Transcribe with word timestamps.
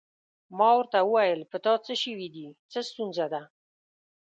ما 0.57 0.69
ورته 0.77 0.99
وویل: 1.03 1.41
په 1.51 1.57
تا 1.65 1.73
څه 1.85 1.93
شوي 2.03 2.27
دي؟ 2.35 2.45
څه 2.71 2.79
ستونزه 2.89 3.25
ده؟ 3.33 3.41